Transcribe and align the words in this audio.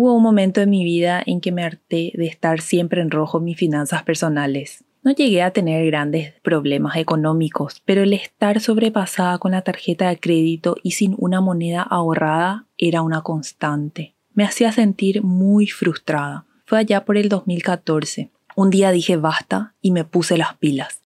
Hubo 0.00 0.12
un 0.12 0.22
momento 0.22 0.60
en 0.60 0.70
mi 0.70 0.84
vida 0.84 1.20
en 1.26 1.40
que 1.40 1.50
me 1.50 1.64
harté 1.64 2.12
de 2.14 2.26
estar 2.26 2.60
siempre 2.60 3.02
en 3.02 3.10
rojo 3.10 3.40
mis 3.40 3.58
finanzas 3.58 4.04
personales. 4.04 4.84
No 5.02 5.10
llegué 5.10 5.42
a 5.42 5.50
tener 5.50 5.84
grandes 5.86 6.34
problemas 6.42 6.94
económicos, 6.98 7.82
pero 7.84 8.04
el 8.04 8.12
estar 8.12 8.60
sobrepasada 8.60 9.38
con 9.38 9.50
la 9.50 9.62
tarjeta 9.62 10.08
de 10.08 10.20
crédito 10.20 10.76
y 10.84 10.92
sin 10.92 11.16
una 11.18 11.40
moneda 11.40 11.82
ahorrada 11.82 12.66
era 12.76 13.02
una 13.02 13.22
constante. 13.22 14.14
Me 14.34 14.44
hacía 14.44 14.70
sentir 14.70 15.24
muy 15.24 15.66
frustrada. 15.66 16.46
Fue 16.64 16.78
allá 16.78 17.04
por 17.04 17.16
el 17.16 17.28
2014. 17.28 18.30
Un 18.54 18.70
día 18.70 18.92
dije 18.92 19.16
basta 19.16 19.74
y 19.82 19.90
me 19.90 20.04
puse 20.04 20.38
las 20.38 20.54
pilas. 20.58 21.02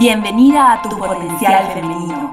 Bienvenida 0.00 0.72
a 0.72 0.82
tu 0.82 0.98
potencial 0.98 1.72
femenino. 1.74 2.32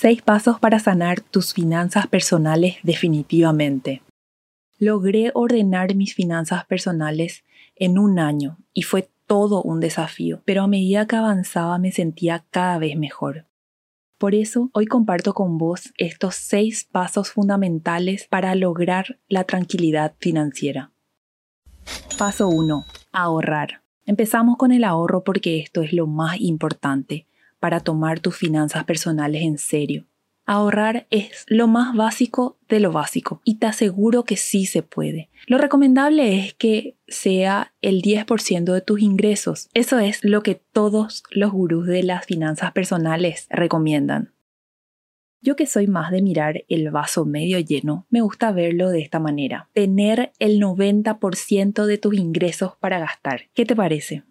Seis 0.00 0.22
pasos 0.22 0.60
para 0.60 0.78
sanar 0.78 1.20
tus 1.22 1.52
finanzas 1.52 2.06
personales 2.06 2.76
definitivamente. 2.84 4.00
Logré 4.78 5.32
ordenar 5.34 5.96
mis 5.96 6.14
finanzas 6.14 6.64
personales 6.66 7.42
en 7.74 7.98
un 7.98 8.20
año 8.20 8.58
y 8.72 8.82
fue 8.82 9.10
todo 9.26 9.60
un 9.60 9.80
desafío, 9.80 10.40
pero 10.44 10.62
a 10.62 10.68
medida 10.68 11.08
que 11.08 11.16
avanzaba 11.16 11.78
me 11.78 11.90
sentía 11.90 12.44
cada 12.52 12.78
vez 12.78 12.96
mejor. 12.96 13.46
Por 14.18 14.36
eso 14.36 14.70
hoy 14.72 14.86
comparto 14.86 15.34
con 15.34 15.58
vos 15.58 15.92
estos 15.98 16.36
seis 16.36 16.84
pasos 16.84 17.32
fundamentales 17.32 18.28
para 18.28 18.54
lograr 18.54 19.18
la 19.26 19.42
tranquilidad 19.42 20.14
financiera. 20.20 20.92
Paso 22.16 22.46
1. 22.46 22.84
Ahorrar. 23.10 23.82
Empezamos 24.06 24.58
con 24.58 24.70
el 24.70 24.84
ahorro 24.84 25.24
porque 25.24 25.58
esto 25.58 25.82
es 25.82 25.92
lo 25.92 26.06
más 26.06 26.40
importante 26.40 27.26
para 27.60 27.80
tomar 27.80 28.20
tus 28.20 28.36
finanzas 28.36 28.84
personales 28.84 29.42
en 29.42 29.58
serio. 29.58 30.06
Ahorrar 30.50 31.06
es 31.10 31.44
lo 31.46 31.68
más 31.68 31.94
básico 31.94 32.56
de 32.70 32.80
lo 32.80 32.90
básico 32.90 33.42
y 33.44 33.56
te 33.56 33.66
aseguro 33.66 34.24
que 34.24 34.38
sí 34.38 34.64
se 34.64 34.82
puede. 34.82 35.28
Lo 35.46 35.58
recomendable 35.58 36.38
es 36.38 36.54
que 36.54 36.96
sea 37.06 37.74
el 37.82 38.00
10% 38.00 38.72
de 38.72 38.80
tus 38.80 39.02
ingresos. 39.02 39.68
Eso 39.74 39.98
es 39.98 40.24
lo 40.24 40.42
que 40.42 40.54
todos 40.54 41.22
los 41.30 41.52
gurús 41.52 41.86
de 41.86 42.02
las 42.02 42.24
finanzas 42.24 42.72
personales 42.72 43.46
recomiendan. 43.50 44.32
Yo 45.42 45.54
que 45.54 45.66
soy 45.66 45.86
más 45.86 46.10
de 46.10 46.22
mirar 46.22 46.64
el 46.68 46.90
vaso 46.90 47.26
medio 47.26 47.58
lleno, 47.58 48.06
me 48.08 48.22
gusta 48.22 48.50
verlo 48.50 48.88
de 48.88 49.00
esta 49.00 49.20
manera. 49.20 49.68
Tener 49.74 50.32
el 50.38 50.60
90% 50.60 51.84
de 51.84 51.98
tus 51.98 52.14
ingresos 52.14 52.72
para 52.80 52.98
gastar. 52.98 53.42
¿Qué 53.52 53.66
te 53.66 53.76
parece? 53.76 54.24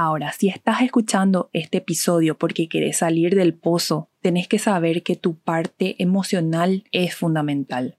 Ahora, 0.00 0.30
si 0.30 0.48
estás 0.48 0.82
escuchando 0.82 1.50
este 1.52 1.78
episodio 1.78 2.38
porque 2.38 2.68
quieres 2.68 2.98
salir 2.98 3.34
del 3.34 3.52
pozo, 3.52 4.10
tenés 4.20 4.46
que 4.46 4.60
saber 4.60 5.02
que 5.02 5.16
tu 5.16 5.34
parte 5.34 6.00
emocional 6.00 6.84
es 6.92 7.16
fundamental. 7.16 7.98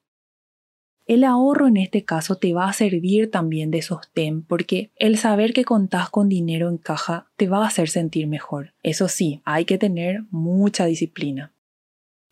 El 1.08 1.26
ahorro 1.26 1.68
en 1.68 1.76
este 1.76 2.06
caso 2.06 2.36
te 2.38 2.54
va 2.54 2.70
a 2.70 2.74
servir 2.74 3.30
también 3.30 3.70
de 3.70 3.82
sostén 3.82 4.44
porque 4.44 4.94
el 4.96 5.18
saber 5.18 5.52
que 5.52 5.66
contás 5.66 6.10
con 6.10 6.30
dinero 6.30 6.70
en 6.70 6.78
caja 6.78 7.28
te 7.36 7.50
va 7.50 7.66
a 7.66 7.68
hacer 7.68 7.90
sentir 7.90 8.28
mejor. 8.28 8.74
Eso 8.82 9.10
sí, 9.10 9.42
hay 9.44 9.66
que 9.66 9.78
tener 9.78 10.24
mucha 10.32 10.86
disciplina. 10.86 11.52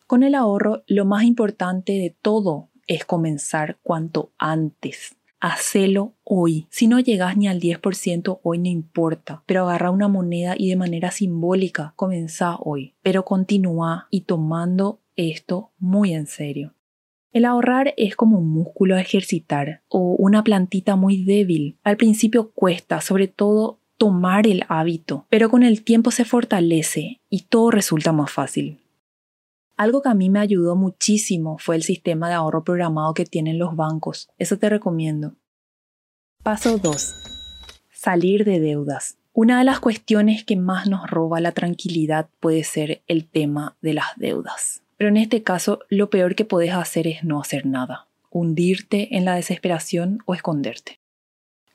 Con 0.06 0.22
el 0.22 0.34
ahorro, 0.34 0.82
lo 0.86 1.04
más 1.04 1.24
importante 1.24 1.92
de 1.92 2.16
todo 2.22 2.70
es 2.86 3.04
comenzar 3.04 3.76
cuanto 3.82 4.32
antes. 4.38 5.14
Hacelo 5.40 6.14
hoy. 6.24 6.66
Si 6.68 6.88
no 6.88 6.98
llegas 6.98 7.36
ni 7.36 7.46
al 7.46 7.60
10% 7.60 8.40
hoy 8.42 8.58
no 8.58 8.68
importa, 8.68 9.42
pero 9.46 9.62
agarra 9.68 9.90
una 9.90 10.08
moneda 10.08 10.54
y 10.58 10.68
de 10.68 10.76
manera 10.76 11.12
simbólica 11.12 11.92
comenzá 11.94 12.56
hoy. 12.56 12.94
Pero 13.02 13.24
continúa 13.24 14.08
y 14.10 14.22
tomando 14.22 15.00
esto 15.14 15.70
muy 15.78 16.12
en 16.12 16.26
serio. 16.26 16.74
El 17.30 17.44
ahorrar 17.44 17.94
es 17.96 18.16
como 18.16 18.38
un 18.38 18.50
músculo 18.50 18.96
a 18.96 19.00
ejercitar 19.00 19.82
o 19.88 20.16
una 20.18 20.42
plantita 20.42 20.96
muy 20.96 21.24
débil. 21.24 21.78
Al 21.84 21.96
principio 21.96 22.50
cuesta, 22.50 23.00
sobre 23.00 23.28
todo 23.28 23.80
tomar 23.96 24.46
el 24.46 24.64
hábito, 24.68 25.26
pero 25.28 25.50
con 25.50 25.62
el 25.62 25.82
tiempo 25.84 26.10
se 26.10 26.24
fortalece 26.24 27.20
y 27.28 27.42
todo 27.42 27.70
resulta 27.70 28.12
más 28.12 28.30
fácil. 28.30 28.80
Algo 29.78 30.02
que 30.02 30.08
a 30.08 30.14
mí 30.14 30.28
me 30.28 30.40
ayudó 30.40 30.74
muchísimo 30.74 31.56
fue 31.56 31.76
el 31.76 31.84
sistema 31.84 32.28
de 32.28 32.34
ahorro 32.34 32.64
programado 32.64 33.14
que 33.14 33.24
tienen 33.24 33.60
los 33.60 33.76
bancos. 33.76 34.28
Eso 34.36 34.58
te 34.58 34.68
recomiendo. 34.68 35.36
Paso 36.42 36.78
2. 36.78 37.14
Salir 37.88 38.44
de 38.44 38.58
deudas. 38.58 39.18
Una 39.32 39.58
de 39.58 39.64
las 39.64 39.78
cuestiones 39.78 40.42
que 40.42 40.56
más 40.56 40.88
nos 40.88 41.08
roba 41.08 41.40
la 41.40 41.52
tranquilidad 41.52 42.28
puede 42.40 42.64
ser 42.64 43.02
el 43.06 43.28
tema 43.28 43.76
de 43.80 43.94
las 43.94 44.06
deudas. 44.16 44.82
Pero 44.96 45.10
en 45.10 45.16
este 45.16 45.44
caso, 45.44 45.78
lo 45.88 46.10
peor 46.10 46.34
que 46.34 46.44
puedes 46.44 46.72
hacer 46.72 47.06
es 47.06 47.22
no 47.22 47.40
hacer 47.40 47.64
nada, 47.64 48.08
hundirte 48.30 49.16
en 49.16 49.24
la 49.24 49.36
desesperación 49.36 50.18
o 50.26 50.34
esconderte. 50.34 50.98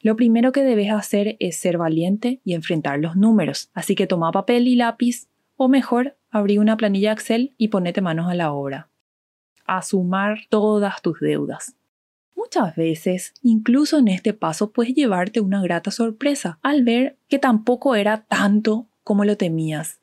Lo 0.01 0.17
primero 0.17 0.51
que 0.51 0.63
debes 0.63 0.91
hacer 0.91 1.37
es 1.39 1.55
ser 1.55 1.77
valiente 1.77 2.41
y 2.43 2.53
enfrentar 2.53 2.99
los 2.99 3.15
números, 3.15 3.69
así 3.73 3.95
que 3.95 4.07
toma 4.07 4.33
papel 4.33 4.67
y 4.67 4.75
lápiz, 4.75 5.29
o 5.55 5.69
mejor, 5.69 6.17
abrí 6.33 6.57
una 6.57 6.75
planilla 6.75 7.11
Excel 7.11 7.53
y 7.57 7.67
ponete 7.67 8.01
manos 8.01 8.29
a 8.29 8.33
la 8.33 8.51
obra. 8.51 8.89
A 9.65 9.83
sumar 9.83 10.39
todas 10.49 11.01
tus 11.01 11.19
deudas. 11.19 11.75
Muchas 12.35 12.75
veces, 12.75 13.33
incluso 13.43 13.99
en 13.99 14.07
este 14.07 14.33
paso, 14.33 14.71
puedes 14.71 14.95
llevarte 14.95 15.39
una 15.41 15.61
grata 15.61 15.91
sorpresa 15.91 16.57
al 16.63 16.83
ver 16.83 17.17
que 17.29 17.37
tampoco 17.37 17.95
era 17.95 18.25
tanto 18.25 18.87
como 19.03 19.25
lo 19.25 19.37
temías. 19.37 19.99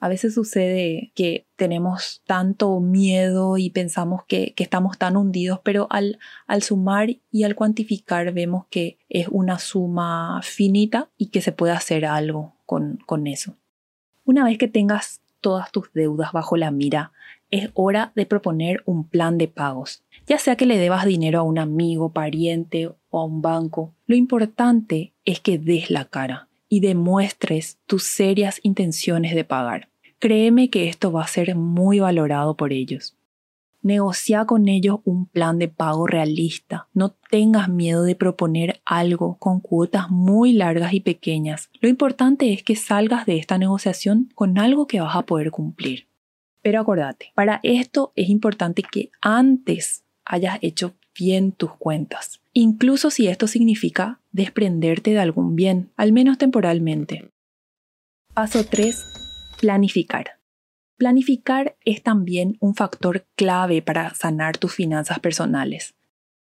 A 0.00 0.08
veces 0.08 0.34
sucede 0.34 1.12
que 1.14 1.46
tenemos 1.54 2.22
tanto 2.26 2.80
miedo 2.80 3.56
y 3.56 3.70
pensamos 3.70 4.24
que, 4.26 4.54
estamos 4.56 4.98
tan 4.98 5.16
hundidos, 5.16 5.60
pero 5.62 5.86
al, 5.90 6.18
al 6.48 6.64
sumar 6.64 7.08
y 7.30 7.44
al 7.44 7.54
cuantificar 7.54 8.32
vemos 8.32 8.66
que 8.68 8.98
es 9.08 9.28
una 9.30 9.60
suma 9.60 10.40
finita 10.42 11.08
y 11.16 11.26
que 11.26 11.40
se 11.40 11.52
puede 11.52 11.72
hacer 11.72 12.04
algo 12.04 12.56
con, 12.66 12.98
con 13.06 13.28
eso. 13.28 13.54
Una 14.24 14.44
vez 14.44 14.58
que 14.58 14.66
tengas 14.66 15.20
todas 15.42 15.70
tus 15.70 15.92
deudas 15.92 16.32
bajo 16.32 16.56
la 16.56 16.70
mira, 16.70 17.12
es 17.50 17.70
hora 17.74 18.12
de 18.16 18.24
proponer 18.24 18.82
un 18.86 19.06
plan 19.06 19.36
de 19.36 19.46
pagos. 19.46 20.02
Ya 20.26 20.38
sea 20.38 20.56
que 20.56 20.64
le 20.64 20.78
debas 20.78 21.04
dinero 21.04 21.40
a 21.40 21.42
un 21.42 21.58
amigo, 21.58 22.12
pariente 22.12 22.86
o 22.86 23.20
a 23.20 23.24
un 23.26 23.42
banco, 23.42 23.92
lo 24.06 24.16
importante 24.16 25.12
es 25.26 25.40
que 25.40 25.58
des 25.58 25.90
la 25.90 26.06
cara 26.06 26.48
y 26.70 26.80
demuestres 26.80 27.78
tus 27.86 28.04
serias 28.04 28.58
intenciones 28.62 29.34
de 29.34 29.44
pagar. 29.44 29.90
Créeme 30.18 30.70
que 30.70 30.88
esto 30.88 31.12
va 31.12 31.24
a 31.24 31.26
ser 31.26 31.54
muy 31.54 32.00
valorado 32.00 32.56
por 32.56 32.72
ellos. 32.72 33.14
Negocia 33.82 34.44
con 34.44 34.68
ellos 34.68 35.00
un 35.04 35.26
plan 35.26 35.58
de 35.58 35.66
pago 35.66 36.06
realista. 36.06 36.88
No 36.94 37.10
tengas 37.30 37.68
miedo 37.68 38.04
de 38.04 38.14
proponer 38.14 38.80
algo 38.84 39.38
con 39.38 39.58
cuotas 39.58 40.08
muy 40.08 40.52
largas 40.52 40.92
y 40.92 41.00
pequeñas. 41.00 41.68
Lo 41.80 41.88
importante 41.88 42.52
es 42.52 42.62
que 42.62 42.76
salgas 42.76 43.26
de 43.26 43.38
esta 43.38 43.58
negociación 43.58 44.30
con 44.36 44.56
algo 44.56 44.86
que 44.86 45.00
vas 45.00 45.16
a 45.16 45.22
poder 45.22 45.50
cumplir. 45.50 46.06
Pero 46.62 46.80
acordate, 46.80 47.32
para 47.34 47.58
esto 47.64 48.12
es 48.14 48.28
importante 48.28 48.84
que 48.84 49.10
antes 49.20 50.04
hayas 50.24 50.60
hecho 50.62 50.94
bien 51.18 51.50
tus 51.50 51.72
cuentas, 51.72 52.40
incluso 52.52 53.10
si 53.10 53.26
esto 53.26 53.48
significa 53.48 54.20
desprenderte 54.30 55.10
de 55.10 55.18
algún 55.18 55.56
bien, 55.56 55.90
al 55.96 56.12
menos 56.12 56.38
temporalmente. 56.38 57.30
Paso 58.32 58.64
3. 58.64 58.96
Planificar. 59.60 60.41
Planificar 60.96 61.76
es 61.84 62.02
también 62.02 62.56
un 62.60 62.74
factor 62.74 63.26
clave 63.34 63.82
para 63.82 64.14
sanar 64.14 64.58
tus 64.58 64.74
finanzas 64.74 65.18
personales. 65.20 65.94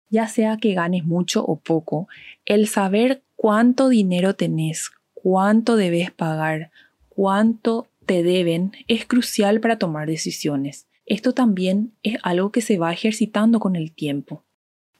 Ya 0.09 0.27
sea 0.27 0.57
que 0.57 0.73
ganes 0.73 1.03
mucho 1.03 1.43
o 1.43 1.59
poco, 1.59 2.07
el 2.45 2.67
saber 2.67 3.23
cuánto 3.35 3.89
dinero 3.89 4.35
tenés, 4.35 4.91
cuánto 5.13 5.75
debes 5.75 6.11
pagar, 6.11 6.71
cuánto 7.09 7.87
te 8.05 8.23
deben 8.23 8.71
es 8.87 9.05
crucial 9.05 9.59
para 9.59 9.77
tomar 9.77 10.07
decisiones. 10.07 10.87
Esto 11.05 11.33
también 11.33 11.93
es 12.03 12.17
algo 12.23 12.51
que 12.51 12.61
se 12.61 12.77
va 12.77 12.93
ejercitando 12.93 13.59
con 13.59 13.75
el 13.75 13.91
tiempo. 13.91 14.43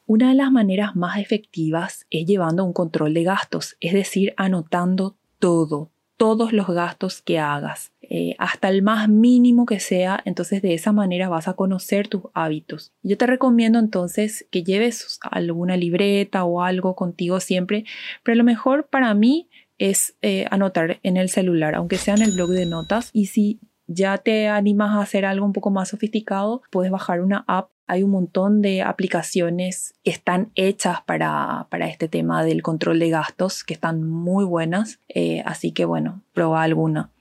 Una 0.06 0.28
de 0.28 0.36
las 0.36 0.52
maneras 0.52 0.94
más 0.94 1.18
efectivas 1.18 2.06
es 2.10 2.26
llevando 2.26 2.64
un 2.64 2.72
control 2.72 3.12
de 3.12 3.24
gastos, 3.24 3.76
es 3.80 3.92
decir, 3.92 4.34
anotando 4.36 5.16
todo, 5.40 5.90
todos 6.16 6.52
los 6.52 6.68
gastos 6.68 7.22
que 7.22 7.40
hagas, 7.40 7.92
eh, 8.10 8.34
hasta 8.38 8.68
el 8.68 8.82
más 8.82 9.08
mínimo 9.08 9.66
que 9.66 9.80
sea, 9.80 10.20
entonces 10.24 10.62
de 10.62 10.74
esa 10.74 10.92
manera 10.92 11.28
vas 11.28 11.48
a 11.48 11.54
conocer 11.54 12.08
tus 12.08 12.22
hábitos. 12.34 12.92
Yo 13.02 13.16
te 13.16 13.26
recomiendo 13.26 13.78
entonces 13.78 14.46
que 14.50 14.62
lleves 14.62 15.18
alguna 15.30 15.76
libreta 15.76 16.44
o 16.44 16.62
algo 16.62 16.94
contigo 16.94 17.40
siempre, 17.40 17.84
pero 18.22 18.36
lo 18.36 18.44
mejor 18.44 18.88
para 18.88 19.14
mí 19.14 19.48
es 19.78 20.16
eh, 20.22 20.46
anotar 20.50 21.00
en 21.02 21.16
el 21.16 21.28
celular, 21.28 21.74
aunque 21.74 21.98
sea 21.98 22.14
en 22.14 22.22
el 22.22 22.32
blog 22.32 22.50
de 22.50 22.66
notas, 22.66 23.10
y 23.12 23.26
si 23.26 23.60
ya 23.86 24.18
te 24.18 24.48
animas 24.48 24.90
a 24.96 25.02
hacer 25.02 25.24
algo 25.24 25.46
un 25.46 25.52
poco 25.52 25.70
más 25.70 25.90
sofisticado, 25.90 26.62
puedes 26.70 26.90
bajar 26.90 27.20
una 27.20 27.44
app 27.46 27.70
hay 27.86 28.02
un 28.02 28.10
montón 28.10 28.62
de 28.62 28.82
aplicaciones 28.82 29.94
que 30.02 30.10
están 30.10 30.50
hechas 30.54 31.02
para, 31.06 31.68
este 31.82 32.08
tema 32.08 32.44
del 32.44 32.62
control 32.62 32.98
de 32.98 33.10
gastos, 33.10 33.62
que 33.62 33.74
están 33.74 34.02
muy 34.02 34.44
buenas. 34.44 34.98
Eh, 35.08 35.42
así 35.46 35.72
que 35.72 35.84
bueno, 35.84 36.22
prueba 36.32 36.62
alguna. 36.62 37.12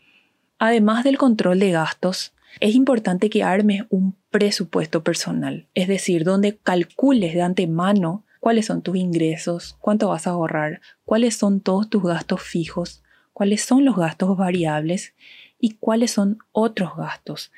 Además 0.65 1.03
del 1.03 1.19
control 1.19 1.59
de 1.59 1.69
gastos, 1.69 2.33
es 2.59 2.73
importante 2.73 3.29
que 3.29 3.43
armes 3.43 3.83
un 3.91 4.15
presupuesto 4.31 5.03
personal, 5.03 5.67
es 5.75 5.87
decir, 5.87 6.23
donde 6.23 6.57
calcules 6.57 7.35
de 7.35 7.43
antemano 7.43 8.23
cuáles 8.39 8.65
son 8.65 8.81
tus 8.81 8.95
ingresos, 8.97 9.77
cuánto 9.79 10.09
vas 10.09 10.25
a 10.25 10.31
ahorrar, 10.31 10.81
cuáles 11.03 11.37
son 11.37 11.59
todos 11.59 11.87
tus 11.87 12.01
gastos 12.01 12.41
fijos, 12.41 13.03
cuáles 13.31 13.61
son 13.61 13.85
los 13.85 13.95
gastos 13.95 14.35
variables 14.37 15.13
y 15.59 15.75
cuáles 15.75 16.09
son 16.09 16.39
otros 16.51 16.97
gastos. 16.97 17.51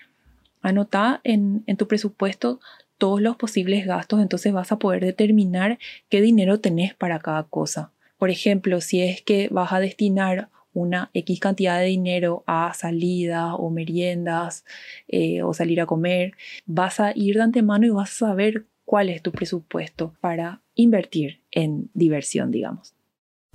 Anota 0.62 1.22
en, 1.24 1.64
tu 1.78 1.88
presupuesto 1.88 2.60
todos 2.98 3.22
los 3.22 3.38
posibles 3.38 3.86
gastos, 3.86 4.20
entonces 4.20 4.52
vas 4.52 4.74
a 4.74 4.80
poder 4.80 5.06
determinar 5.06 5.80
qué 6.10 6.20
dinero 6.20 6.60
tenés 6.60 6.94
para 6.94 7.20
cada 7.20 7.44
cosa. 7.44 7.94
Por 8.18 8.32
ejemplo, 8.32 8.82
si 8.82 9.02
es 9.02 9.22
que 9.22 9.48
vas 9.50 9.72
a 9.72 9.80
destinar 9.80 10.50
una 10.78 11.10
X 11.14 11.40
cantidad 11.40 11.80
de 11.80 11.86
dinero 11.86 12.44
a 12.46 12.74
salidas 12.74 13.54
o 13.58 13.70
meriendas 13.70 14.64
eh, 15.08 15.42
o 15.42 15.54
salir 15.54 15.82
a 15.82 15.88
comer, 15.88 16.34
vas 16.66 17.00
a 17.00 17.12
ir 17.16 17.36
de 17.36 17.42
antemano 17.42 17.86
y 17.86 17.90
vas 17.90 18.12
a 18.12 18.28
saber 18.28 18.66
cuál 18.86 19.10
es 19.10 19.22
tu 19.22 19.32
presupuesto 19.32 20.14
para 20.22 20.62
invertir 20.76 21.42
en 21.52 21.90
diversión, 21.94 22.52
digamos. 22.52 22.94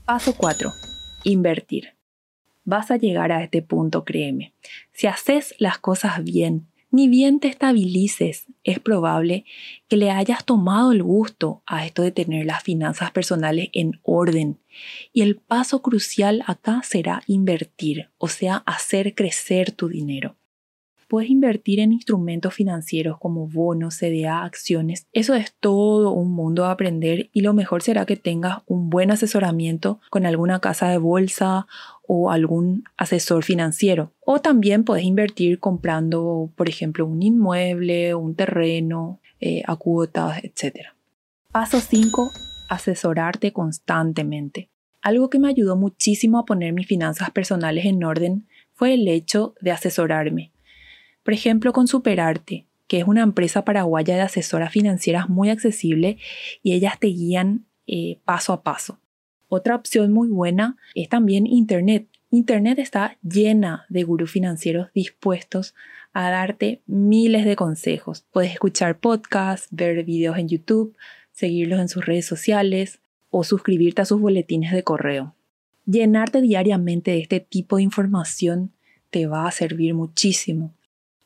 Paso 0.05 0.35
4. 0.37 0.73
Invertir. 1.25 1.95
Vas 2.65 2.91
a 2.91 2.97
llegar 2.97 3.31
a 3.31 3.43
este 3.43 3.63
punto, 3.63 4.05
créeme. 4.05 4.53
Si 4.93 5.07
haces 5.07 5.55
las 5.59 5.79
cosas 5.79 6.23
bien, 6.25 6.67
ni 6.93 7.09
bien 7.09 7.41
te 7.41 7.49
estabilices, 7.49 8.47
es 8.65 8.79
probable 8.79 9.45
que 9.89 9.97
le 9.97 10.11
hayas 10.11 10.45
tomado 10.45 10.93
el 10.93 11.03
gusto 11.03 11.63
a 11.67 11.87
esto 11.87 12.03
de 12.03 12.13
tener 12.13 12.47
las 12.47 12.63
finanzas 12.63 13.11
personales 13.11 13.71
en 13.73 13.99
orden. 14.03 14.59
Y 15.13 15.23
el 15.23 15.37
paso 15.37 15.83
crucial 15.83 16.45
acá 16.47 16.83
será 16.85 17.23
invertir, 17.27 18.11
o 18.19 18.29
sea, 18.29 18.63
hacer 18.67 19.15
crecer 19.15 19.73
tu 19.73 19.89
dinero. 19.89 20.37
Puedes 21.09 21.29
invertir 21.29 21.81
en 21.81 21.93
instrumentos 21.93 22.55
financieros 22.55 23.19
como 23.19 23.47
bonos, 23.47 23.99
CDA, 23.99 24.45
acciones. 24.45 25.07
Eso 25.13 25.35
es 25.35 25.55
todo 25.61 26.11
un 26.11 26.33
mundo 26.33 26.65
a 26.65 26.71
aprender 26.71 27.29
y 27.35 27.43
lo 27.43 27.53
mejor 27.53 27.83
será 27.83 28.07
que 28.07 28.17
tengas 28.17 28.61
un 28.67 28.89
buen 28.89 29.11
asesoramiento 29.11 30.01
con 30.09 30.25
alguna 30.25 30.61
casa 30.61 30.89
de 30.89 30.97
bolsa 30.97 31.67
o 32.15 32.31
algún 32.31 32.85
asesor 32.99 33.43
financiero. 33.43 34.13
O 34.21 34.39
también 34.39 34.85
puedes 34.85 35.03
invertir 35.03 35.59
comprando, 35.59 36.53
por 36.57 36.69
ejemplo, 36.69 37.07
un 37.07 37.23
inmueble, 37.23 38.15
un 38.15 38.35
terreno, 38.35 39.19
eh, 39.41 39.63
a 39.67 39.77
cuotas, 39.77 40.45
etc. 40.45 40.89
Paso 41.53 41.81
5. 41.81 42.31
Asesorarte 42.69 43.55
constantemente. 43.55 44.69
Algo 45.01 45.31
que 45.31 45.39
me 45.39 45.49
ayudó 45.49 45.75
muchísimo 45.75 46.39
a 46.39 46.45
poner 46.45 46.75
mis 46.75 46.87
finanzas 46.87 47.31
personales 47.31 47.87
en 47.87 48.05
orden 48.05 48.47
fue 48.75 48.93
el 48.93 49.09
hecho 49.09 49.55
de 49.63 49.71
asesorarme. 49.71 50.53
Por 51.23 51.33
ejemplo, 51.33 51.73
con 51.73 51.89
Superarte, 51.89 52.67
que 52.89 52.99
es 52.99 53.05
una 53.07 53.23
empresa 53.23 53.65
paraguaya 53.65 54.17
de 54.17 54.21
asesoras 54.21 54.71
financieras 54.71 55.31
muy 55.31 55.49
accesible 55.49 56.19
y 56.63 56.75
ellas 56.75 56.99
te 57.01 57.07
guían 57.07 57.65
eh, 57.87 58.21
paso 58.27 58.53
a 58.53 58.63
paso. 58.63 58.99
Otra 59.55 59.77
opción 59.77 60.15
muy 60.15 60.29
buena 60.29 60.79
es 60.95 61.11
también 61.11 61.47
Internet. 61.47 62.09
Internet 62.31 62.79
está 62.79 63.19
llena 63.23 63.85
de 63.91 64.03
gurús 64.03 64.31
financieros 64.31 64.89
dispuestos 64.95 65.75
a 66.15 66.31
darte 66.31 66.81
miles 66.87 67.45
de 67.45 67.55
consejos. 67.55 68.25
Puedes 68.33 68.53
escuchar 68.53 68.99
podcasts, 68.99 69.69
ver 69.71 70.05
videos 70.05 70.39
en 70.39 70.49
YouTube, 70.49 70.97
seguirlos 71.33 71.81
en 71.81 71.91
sus 71.91 72.07
redes 72.07 72.25
sociales 72.25 73.01
o 73.29 73.45
suscribirte 73.45 74.01
a 74.01 74.07
sus 74.07 74.23
boletines 74.23 74.73
de 74.73 74.85
correo. 74.85 75.35
Llenarte 75.85 76.41
diariamente 76.41 77.11
de 77.11 77.19
este 77.19 77.41
tipo 77.41 77.77
de 77.77 77.83
información 77.83 78.73
te 79.11 79.27
va 79.27 79.47
a 79.47 79.53
servir 79.53 79.93
muchísimo. 79.93 80.73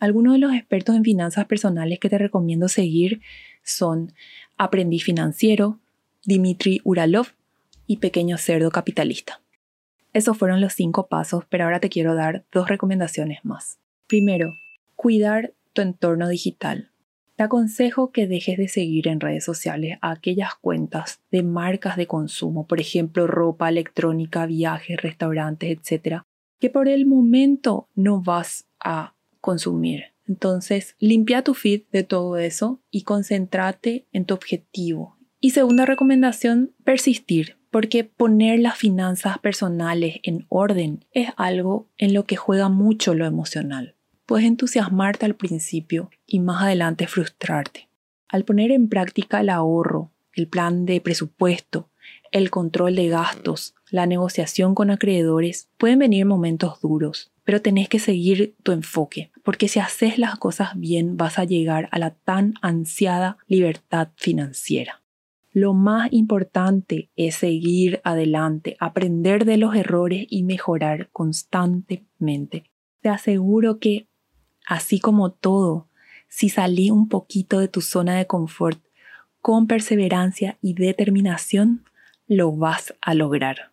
Algunos 0.01 0.33
de 0.33 0.41
los 0.41 0.53
expertos 0.53 0.97
en 0.97 1.05
finanzas 1.05 1.45
personales 1.47 2.01
que 2.01 2.09
te 2.09 2.19
recomiendo 2.19 2.67
seguir 2.67 3.21
son 3.63 4.13
Aprendí 4.57 4.99
Financiero, 4.99 5.79
Dimitri 6.25 6.81
Uralov 6.83 7.36
y 7.87 7.99
Pequeño 7.99 8.39
Cerdo 8.39 8.71
Capitalista. 8.71 9.43
Esos 10.13 10.39
fueron 10.39 10.61
los 10.61 10.73
cinco 10.73 11.09
pasos, 11.09 11.45
pero 11.49 11.65
ahora 11.65 11.81
te 11.81 11.89
quiero 11.89 12.15
dar 12.15 12.47
dos 12.51 12.69
recomendaciones 12.69 13.45
más. 13.45 13.79
Primero, 14.07 14.55
cuidar 14.95 15.53
tu 15.73 15.83
entorno 15.83 16.29
digital. 16.29 16.91
Te 17.37 17.43
aconsejo 17.43 18.13
que 18.13 18.27
dejes 18.27 18.57
de 18.57 18.69
seguir 18.69 19.09
en 19.09 19.21
redes 19.21 19.45
sociales 19.45 19.99
a 20.01 20.13
aquellas 20.13 20.55
cuentas 20.55 21.21
de 21.31 21.43
marcas 21.43 21.99
de 21.99 22.07
consumo, 22.07 22.67
por 22.67 22.81
ejemplo, 22.81 23.27
ropa 23.27 23.69
electrónica, 23.69 24.47
viajes, 24.47 25.03
restaurantes, 25.03 25.79
etc., 25.79 26.23
que 26.59 26.71
por 26.71 26.89
el 26.89 27.05
momento 27.05 27.91
no 27.95 28.23
vas 28.23 28.67
a 28.81 29.15
consumir. 29.43 30.15
Entonces, 30.27 30.97
limpia 30.99 31.45
tu 31.45 31.53
feed 31.53 31.83
de 31.93 32.05
todo 32.05 32.39
eso 32.39 32.81
y 32.91 33.03
concéntrate 33.03 34.07
en 34.13 34.25
tu 34.25 34.33
objetivo. 34.33 35.19
Y 35.39 35.51
segunda 35.51 35.85
recomendación, 35.85 36.73
persistir 36.85 37.56
porque 37.71 38.05
poner 38.05 38.61
las 38.61 38.77
finanzas 38.77 39.39
personales 39.39 40.17
en 40.23 40.47
orden 40.49 41.05
es 41.13 41.31
algo 41.37 41.89
en 41.99 42.15
lo 42.15 42.25
que 42.25 42.37
juega 42.37 42.69
mucho 42.69 43.15
lo 43.15 43.27
emocional. 43.27 43.95
Puedes 44.25 44.47
entusiasmarte 44.47 45.27
al 45.27 45.37
principio 45.37 46.11
y 46.27 46.41
más 46.41 46.63
adelante 46.63 47.07
frustrarte. 47.07 47.89
Al 48.29 48.45
poner 48.45 48.73
en 48.73 48.89
práctica 48.89 49.41
el 49.41 49.51
ahorro, 49.51 50.11
el 50.35 50.49
plan 50.49 50.85
de 50.85 51.01
presupuesto, 51.01 51.91
el 52.33 52.51
control 52.51 52.97
de 52.97 53.09
gastos, 53.09 53.75
la 53.91 54.07
negociación 54.07 54.75
con 54.75 54.91
acreedores, 54.91 55.69
pueden 55.79 56.01
venir 56.01 56.27
momentos 56.27 56.81
duros, 56.81 57.33
pero 57.45 57.63
tenés 57.63 57.89
que 57.89 57.99
seguir 57.99 58.57
tu 58.63 58.73
enfoque, 58.73 59.31
porque 59.45 59.69
si 59.69 59.79
haces 59.79 60.19
las 60.19 60.37
cosas 60.37 60.71
bien 60.75 61.17
vas 61.17 61.39
a 61.39 61.45
llegar 61.45 61.89
a 61.93 61.99
la 61.99 62.11
tan 62.11 62.55
ansiada 62.63 63.39
libertad 63.47 64.09
financiera. 64.17 65.03
Lo 65.57 65.73
más 65.73 66.13
importante 66.13 67.09
es 67.17 67.37
seguir 67.37 68.03
adelante, 68.05 68.77
aprender 68.79 69.47
de 69.47 69.57
los 69.57 69.75
errores 69.75 70.27
y 70.29 70.43
mejorar 70.43 71.09
constantemente. 71.13 72.71
Te 73.01 73.09
aseguro 73.09 73.79
que, 73.79 74.07
así 74.67 75.01
como 75.01 75.33
todo, 75.33 75.89
si 76.29 76.51
salí 76.51 76.91
un 76.91 77.09
poquito 77.09 77.59
de 77.59 77.69
tu 77.69 77.81
zona 77.81 78.19
de 78.19 78.27
confort, 78.27 78.85
con 79.41 79.67
perseverancia 79.67 80.59
y 80.61 80.75
determinación, 80.75 81.87
lo 82.27 82.53
vas 82.53 82.93
a 83.01 83.15
lograr. 83.15 83.73